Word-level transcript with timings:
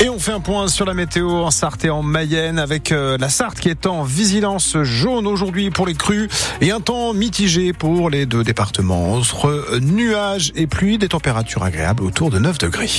Et 0.00 0.08
on 0.08 0.18
fait 0.18 0.32
un 0.32 0.40
point 0.40 0.68
sur 0.68 0.84
la 0.84 0.94
météo 0.94 1.30
en 1.30 1.50
Sarthe 1.50 1.84
et 1.84 1.90
en 1.90 2.02
Mayenne 2.02 2.58
avec 2.58 2.92
euh, 2.92 3.16
la 3.18 3.28
Sarthe 3.28 3.60
qui 3.60 3.68
est 3.68 3.86
en 3.86 4.02
vigilance 4.02 4.76
jaune 4.82 5.26
aujourd'hui 5.26 5.70
pour 5.70 5.86
les 5.86 5.94
crues 5.94 6.28
et 6.60 6.70
un 6.70 6.80
temps 6.80 7.14
mitigé 7.14 7.72
pour 7.72 8.10
les 8.10 8.26
deux 8.26 8.44
départements. 8.44 9.14
Entre 9.14 9.78
nuages 9.80 10.52
et 10.56 10.66
pluie, 10.66 10.98
des 10.98 11.08
températures 11.08 11.62
agréables 11.62 12.02
autour 12.02 12.30
de 12.30 12.38
9 12.38 12.58
degrés. 12.58 12.90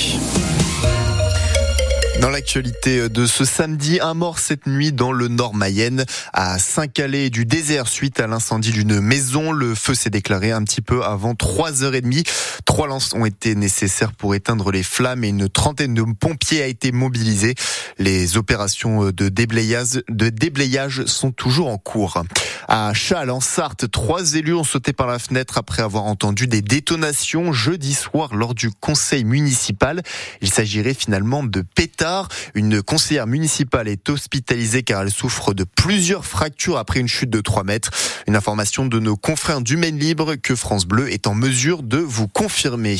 Dans 2.20 2.30
l'actualité 2.30 3.10
de 3.10 3.26
ce 3.26 3.44
samedi, 3.44 4.00
un 4.00 4.14
mort 4.14 4.38
cette 4.38 4.66
nuit 4.66 4.90
dans 4.90 5.12
le 5.12 5.28
nord 5.28 5.54
Mayenne, 5.54 6.06
à 6.32 6.58
Saint-Calais 6.58 7.28
du 7.28 7.44
désert 7.44 7.88
suite 7.88 8.20
à 8.20 8.26
l'incendie 8.26 8.72
d'une 8.72 9.00
maison. 9.00 9.52
Le 9.52 9.74
feu 9.74 9.94
s'est 9.94 10.10
déclaré 10.10 10.50
un 10.50 10.62
petit 10.64 10.80
peu 10.80 11.04
avant 11.04 11.34
3h30. 11.34 12.26
Trois 12.64 12.88
lances 12.88 13.12
ont 13.12 13.26
été 13.26 13.54
nécessaires 13.54 14.12
pour 14.12 14.34
éteindre 14.34 14.72
les 14.72 14.82
flammes 14.82 15.24
et 15.24 15.28
une 15.28 15.48
trentaine 15.48 15.94
de 15.94 16.02
pompiers 16.02 16.62
a 16.62 16.66
été 16.66 16.90
mobilisés. 16.90 17.54
Les 17.98 18.36
opérations 18.36 19.10
de 19.10 19.28
déblayage, 19.28 20.02
de 20.08 20.30
déblayage 20.30 21.04
sont 21.04 21.32
toujours 21.32 21.68
en 21.68 21.78
cours. 21.78 22.22
À 22.68 22.92
Châles, 22.94 23.30
en 23.30 23.40
Sarthe, 23.40 23.90
trois 23.90 24.34
élus 24.34 24.54
ont 24.54 24.64
sauté 24.64 24.92
par 24.92 25.06
la 25.06 25.18
fenêtre 25.18 25.58
après 25.58 25.82
avoir 25.82 26.04
entendu 26.04 26.48
des 26.48 26.62
détonations 26.62 27.52
jeudi 27.52 27.94
soir 27.94 28.34
lors 28.34 28.54
du 28.54 28.70
conseil 28.70 29.24
municipal. 29.24 30.02
Il 30.40 30.50
s'agirait 30.50 30.94
finalement 30.94 31.44
de 31.44 31.60
pétards. 31.60 32.05
Une 32.54 32.82
conseillère 32.82 33.26
municipale 33.26 33.88
est 33.88 34.08
hospitalisée 34.08 34.82
car 34.82 35.02
elle 35.02 35.10
souffre 35.10 35.54
de 35.54 35.64
plusieurs 35.64 36.24
fractures 36.24 36.78
après 36.78 37.00
une 37.00 37.08
chute 37.08 37.30
de 37.30 37.40
3 37.40 37.64
mètres. 37.64 37.90
Une 38.26 38.36
information 38.36 38.86
de 38.86 38.98
nos 38.98 39.16
confrères 39.16 39.60
du 39.60 39.76
Maine 39.76 39.98
Libre 39.98 40.34
que 40.36 40.54
France 40.54 40.86
Bleu 40.86 41.12
est 41.12 41.26
en 41.26 41.34
mesure 41.34 41.82
de 41.82 41.98
vous 41.98 42.28
confirmer. 42.28 42.96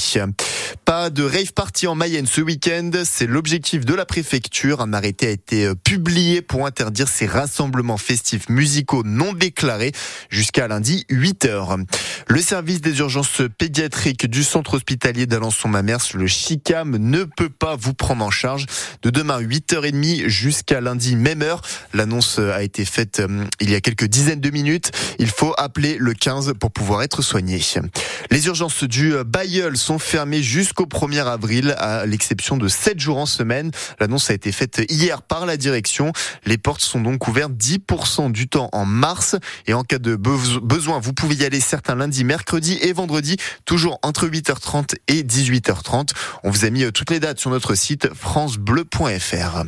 Pas 0.84 1.10
de 1.10 1.22
rave 1.22 1.52
party 1.52 1.86
en 1.86 1.94
Mayenne 1.94 2.26
ce 2.26 2.40
week-end, 2.40 2.90
c'est 3.04 3.26
l'objectif 3.26 3.84
de 3.84 3.94
la 3.94 4.06
préfecture. 4.06 4.80
Un 4.80 4.92
arrêté 4.92 5.28
a 5.28 5.30
été 5.30 5.70
publié 5.84 6.42
pour 6.42 6.66
interdire 6.66 7.08
ces 7.08 7.26
rassemblements 7.26 7.96
festifs 7.96 8.48
musicaux 8.48 9.02
non 9.04 9.32
déclarés 9.32 9.92
jusqu'à 10.30 10.68
lundi 10.68 11.04
8h. 11.10 11.84
Le 12.28 12.40
service 12.40 12.80
des 12.80 12.98
urgences 12.98 13.42
pédiatriques 13.58 14.26
du 14.26 14.44
centre 14.44 14.74
hospitalier 14.74 15.26
d'Alençon-Mamers, 15.26 16.14
le 16.14 16.26
CHICAM, 16.26 16.96
ne 16.96 17.24
peut 17.24 17.50
pas 17.50 17.76
vous 17.76 17.94
prendre 17.94 18.24
en 18.24 18.30
charge 18.30 18.66
de 19.02 19.10
demain 19.10 19.40
8h30 19.40 20.28
jusqu'à 20.28 20.80
lundi 20.80 21.16
même 21.16 21.42
heure. 21.42 21.62
L'annonce 21.94 22.38
a 22.38 22.62
été 22.62 22.84
faite 22.84 23.20
euh, 23.20 23.44
il 23.60 23.70
y 23.70 23.74
a 23.74 23.80
quelques 23.80 24.06
dizaines 24.06 24.40
de 24.40 24.50
minutes. 24.50 24.92
Il 25.18 25.28
faut 25.28 25.54
appeler 25.58 25.96
le 25.98 26.14
15 26.14 26.54
pour 26.58 26.70
pouvoir 26.70 27.02
être 27.02 27.22
soigné. 27.22 27.60
Les 28.30 28.46
urgences 28.46 28.84
du 28.84 29.14
Bayeul 29.24 29.76
sont 29.76 29.98
fermées 29.98 30.42
jusqu'au 30.56 30.86
1er 30.86 31.26
avril, 31.26 31.74
à 31.76 32.06
l'exception 32.06 32.56
de 32.56 32.66
7 32.66 32.98
jours 32.98 33.18
en 33.18 33.26
semaine. 33.26 33.70
L'annonce 34.00 34.30
a 34.30 34.32
été 34.32 34.52
faite 34.52 34.80
hier 34.88 35.20
par 35.20 35.44
la 35.44 35.58
direction. 35.58 36.12
Les 36.46 36.56
portes 36.56 36.80
sont 36.80 36.98
donc 36.98 37.28
ouvertes 37.28 37.52
10% 37.52 38.32
du 38.32 38.48
temps 38.48 38.70
en 38.72 38.86
mars. 38.86 39.36
Et 39.66 39.74
en 39.74 39.82
cas 39.82 39.98
de 39.98 40.16
besoin, 40.16 40.98
vous 40.98 41.12
pouvez 41.12 41.34
y 41.34 41.44
aller 41.44 41.60
certains 41.60 41.94
lundis, 41.94 42.24
mercredis 42.24 42.78
et 42.80 42.94
vendredis, 42.94 43.36
toujours 43.66 43.98
entre 44.02 44.26
8h30 44.26 44.94
et 45.08 45.24
18h30. 45.24 46.12
On 46.42 46.50
vous 46.50 46.64
a 46.64 46.70
mis 46.70 46.84
euh, 46.84 46.90
toutes 46.90 47.10
les 47.10 47.20
dates 47.20 47.38
sur 47.38 47.50
notre 47.50 47.74
site 47.74 48.08
francebleu.fr. 48.14 49.64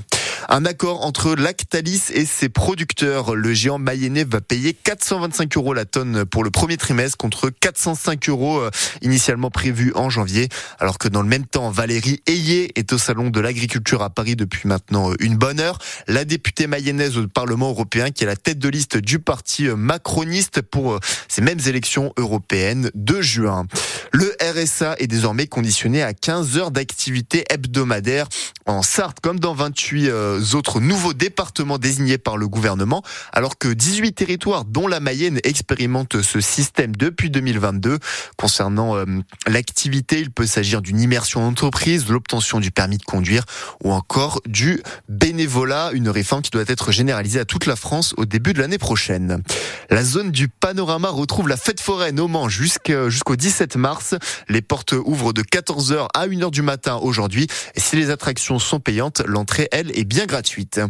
Un 0.50 0.64
accord 0.64 1.04
entre 1.04 1.34
Lactalis 1.34 2.04
et 2.14 2.24
ses 2.24 2.48
producteurs. 2.48 3.34
Le 3.34 3.52
géant 3.52 3.76
mayennais 3.76 4.24
va 4.24 4.40
payer 4.40 4.72
425 4.72 5.54
euros 5.58 5.74
la 5.74 5.84
tonne 5.84 6.24
pour 6.24 6.42
le 6.42 6.50
premier 6.50 6.78
trimestre 6.78 7.18
contre 7.18 7.50
405 7.50 8.30
euros 8.30 8.58
euh, 8.60 8.70
initialement 9.02 9.50
prévus 9.50 9.92
en 9.94 10.08
janvier. 10.08 10.48
Alors 10.78 10.96
que 10.96 11.06
dans 11.06 11.20
le 11.20 11.28
même 11.28 11.44
temps, 11.44 11.70
Valérie 11.70 12.22
Ayé 12.26 12.72
est 12.78 12.94
au 12.94 12.98
salon 12.98 13.28
de 13.28 13.40
l'agriculture 13.40 14.02
à 14.02 14.08
Paris 14.08 14.36
depuis 14.36 14.66
maintenant 14.66 15.10
euh, 15.10 15.16
une 15.20 15.36
bonne 15.36 15.60
heure. 15.60 15.78
La 16.06 16.24
députée 16.24 16.66
mayonnaise 16.66 17.18
au 17.18 17.28
Parlement 17.28 17.68
européen 17.68 18.10
qui 18.10 18.24
est 18.24 18.26
la 18.26 18.36
tête 18.36 18.58
de 18.58 18.70
liste 18.70 18.96
du 18.96 19.18
parti 19.18 19.68
euh, 19.68 19.76
macroniste 19.76 20.62
pour 20.62 20.98
ces 21.28 21.42
mêmes 21.42 21.60
élections 21.66 22.14
européennes 22.16 22.90
de 22.94 23.20
juin. 23.20 23.66
Le 24.12 24.34
RSA 24.40 24.96
est 24.98 25.06
désormais 25.06 25.46
conditionné 25.46 26.02
à 26.02 26.14
15 26.14 26.56
heures 26.56 26.70
d'activité 26.70 27.44
hebdomadaire 27.50 28.28
en 28.66 28.82
Sarthe 28.82 29.20
comme 29.20 29.40
dans 29.40 29.54
28 29.54 30.10
autres 30.54 30.80
nouveaux 30.80 31.14
départements 31.14 31.78
désignés 31.78 32.18
par 32.18 32.36
le 32.36 32.48
gouvernement, 32.48 33.02
alors 33.32 33.58
que 33.58 33.68
18 33.68 34.12
territoires, 34.12 34.64
dont 34.64 34.86
la 34.86 35.00
Mayenne, 35.00 35.40
expérimentent 35.44 36.22
ce 36.22 36.40
système 36.40 36.94
depuis 36.94 37.30
2022. 37.30 37.98
Concernant 38.36 38.96
euh, 38.96 39.04
l'activité, 39.46 40.20
il 40.20 40.30
peut 40.30 40.46
s'agir 40.46 40.82
d'une 40.82 41.00
immersion 41.00 41.42
en 41.42 41.48
entreprise, 41.48 42.04
de 42.04 42.12
l'obtention 42.12 42.60
du 42.60 42.70
permis 42.70 42.98
de 42.98 43.04
conduire 43.04 43.44
ou 43.82 43.92
encore 43.92 44.40
du 44.46 44.82
bénévolat, 45.08 45.90
une 45.92 46.08
réforme 46.08 46.42
qui 46.42 46.50
doit 46.50 46.64
être 46.66 46.92
généralisée 46.92 47.40
à 47.40 47.44
toute 47.44 47.66
la 47.66 47.76
France 47.76 48.14
au 48.16 48.24
début 48.24 48.52
de 48.52 48.60
l'année 48.60 48.78
prochaine. 48.78 49.42
La 49.90 50.04
zone 50.04 50.30
du 50.30 50.48
panorama 50.48 51.08
retrouve 51.08 51.48
la 51.48 51.56
fête 51.56 51.80
foraine 51.80 52.20
au 52.20 52.28
Mans 52.28 52.48
jusqu'au 52.48 53.36
17 53.36 53.76
mars. 53.76 53.97
Les 54.48 54.62
portes 54.62 54.94
ouvrent 55.04 55.32
de 55.32 55.42
14h 55.42 56.08
à 56.14 56.26
1h 56.26 56.50
du 56.50 56.62
matin 56.62 56.96
aujourd'hui. 56.96 57.46
Et 57.74 57.80
si 57.80 57.96
les 57.96 58.10
attractions 58.10 58.58
sont 58.58 58.80
payantes, 58.80 59.22
l'entrée, 59.26 59.68
elle, 59.72 59.96
est 59.98 60.04
bien 60.04 60.26
gratuite. 60.26 60.80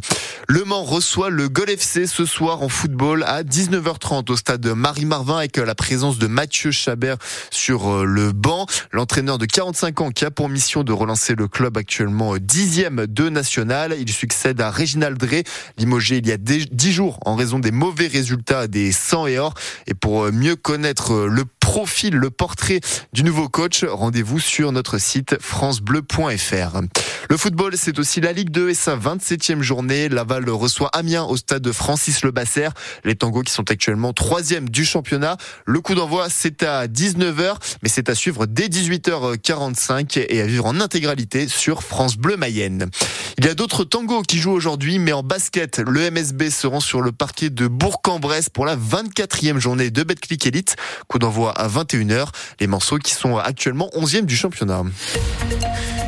Le 0.49 0.65
Mans 0.65 0.85
reçoit 0.85 1.31
le 1.31 1.49
Gol 1.49 1.71
FC 1.71 2.07
ce 2.07 2.25
soir 2.25 2.63
en 2.63 2.69
football 2.69 3.23
à 3.25 3.43
19h30 3.43 4.31
au 4.31 4.37
stade 4.37 4.67
Marie-Marvin 4.67 5.39
avec 5.39 5.57
la 5.57 5.75
présence 5.75 6.19
de 6.19 6.27
Mathieu 6.27 6.71
Chabert 6.71 7.17
sur 7.51 7.89
euh, 7.89 8.05
le 8.05 8.33
banc. 8.33 8.67
L'entraîneur 8.93 9.39
de 9.39 9.47
45 9.47 10.01
ans 10.01 10.11
qui 10.11 10.25
a 10.25 10.31
pour 10.31 10.49
mission 10.49 10.85
de 10.85 10.93
relancer 10.93 11.35
le 11.35 11.49
club 11.49 11.77
actuellement 11.77 12.37
dixième 12.39 13.07
de 13.07 13.29
national. 13.29 13.97
Il 13.99 14.11
succède 14.11 14.61
à 14.61 14.71
Réginald 14.71 15.19
Drey, 15.19 15.45
limogé 15.77 16.19
il 16.19 16.27
y 16.27 16.33
a 16.33 16.37
10 16.37 16.93
jours 16.93 17.19
en 17.25 17.35
raison 17.35 17.59
des 17.59 17.71
mauvais 17.71 18.07
résultats 18.07 18.67
des 18.67 18.93
100 18.93 19.27
et 19.27 19.39
or. 19.39 19.55
Et 19.87 19.95
pour 19.95 20.25
euh, 20.25 20.33
mieux 20.33 20.57
connaître 20.57 21.13
euh, 21.13 21.29
le 21.29 21.45
profil, 21.69 22.15
le 22.15 22.31
portrait 22.31 22.81
du 23.13 23.23
nouveau 23.23 23.51
coach, 23.51 23.85
rendez-vous 23.85 24.41
sur 24.41 24.73
notre 24.73 24.97
site 24.97 25.37
francebleu.fr. 25.39 26.81
Le 27.29 27.37
football, 27.37 27.75
c'est 27.77 27.99
aussi 27.99 28.23
la 28.23 28.33
Ligue 28.33 28.49
2 28.49 28.71
et 28.71 28.75
sa 28.75 28.97
27e 28.97 29.61
journée. 29.61 30.09
Laval 30.09 30.49
reçoit 30.49 30.89
Amiens 30.95 31.25
au 31.25 31.37
stade 31.37 31.61
de 31.61 31.71
Francis 31.71 32.25
Le 32.25 32.31
Basser. 32.31 32.69
Les 33.05 33.17
tangos 33.17 33.43
qui 33.43 33.53
sont 33.53 33.71
actuellement 33.71 34.15
troisième 34.15 34.71
du 34.71 34.87
championnat. 34.87 35.37
Le 35.67 35.83
coup 35.83 35.95
d'envoi, 35.95 36.29
c'est 36.31 36.63
à 36.63 36.87
19h, 36.87 37.57
mais 37.83 37.91
c'est 37.91 38.09
à 38.09 38.15
suivre 38.15 38.47
dès 38.47 38.69
18h45 38.69 40.25
et 40.27 40.41
à 40.41 40.47
vivre 40.47 40.65
en 40.65 40.81
intégralité 40.81 41.49
sur 41.49 41.83
France 41.83 42.17
Bleu 42.17 42.39
Mayenne. 42.39 42.89
Il 43.37 43.45
y 43.45 43.49
a 43.49 43.55
d'autres 43.55 43.85
tangos 43.85 44.23
qui 44.23 44.39
jouent 44.39 44.53
aujourd'hui, 44.53 44.99
mais 44.99 45.13
en 45.13 45.23
basket, 45.23 45.81
le 45.81 46.11
MSB 46.11 46.49
se 46.49 46.67
rend 46.67 46.81
sur 46.81 47.03
le 47.03 47.13
parquet 47.13 47.51
de 47.51 47.67
Bourg-en-Bresse 47.67 48.49
pour 48.49 48.65
la 48.65 48.75
24e 48.75 49.59
journée 49.59 49.91
de 49.91 50.03
Betclic 50.03 50.47
Elite. 50.47 50.77
Coup 51.09 51.19
d'envoi 51.19 51.58
à 51.59 51.69
21h. 51.69 52.29
Les 52.61 52.67
morceaux 52.67 52.99
qui 52.99 53.13
sont 53.13 53.37
actuellement 53.37 53.91
11e 53.95 54.25
du 54.25 54.37
championnat. 54.37 54.83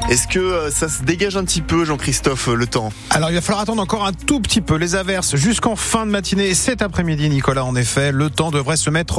Est-ce 0.09 0.27
que 0.27 0.39
euh, 0.39 0.71
ça 0.71 0.89
se 0.89 1.03
dégage 1.03 1.37
un 1.37 1.45
petit 1.45 1.61
peu, 1.61 1.85
Jean-Christophe, 1.85 2.49
le 2.49 2.67
temps? 2.67 2.93
Alors 3.11 3.31
il 3.31 3.35
va 3.35 3.41
falloir 3.41 3.63
attendre 3.63 3.83
encore 3.83 4.05
un 4.05 4.13
tout 4.13 4.41
petit 4.41 4.61
peu 4.61 4.75
les 4.77 4.97
averses 4.97 5.37
jusqu'en 5.37 5.77
fin 5.77 6.05
de 6.07 6.11
matinée 6.11 6.55
cet 6.55 6.83
après-midi, 6.83 7.29
Nicolas. 7.29 7.65
En 7.65 7.77
effet, 7.77 8.11
le 8.11 8.31
temps 8.31 8.51
devrait 8.51 8.77
se 8.77 8.91
mettre 8.91 9.19